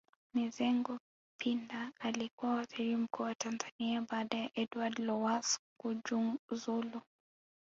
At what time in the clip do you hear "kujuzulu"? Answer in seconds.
5.81-7.01